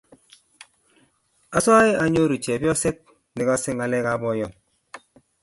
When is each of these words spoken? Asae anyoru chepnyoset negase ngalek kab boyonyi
Asae 1.57 1.89
anyoru 2.03 2.35
chepnyoset 2.43 2.97
negase 3.35 3.69
ngalek 3.75 4.03
kab 4.05 4.19
boyonyi 4.21 4.57